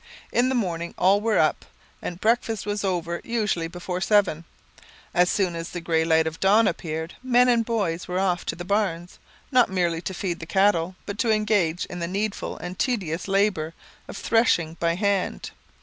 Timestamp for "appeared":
6.67-7.13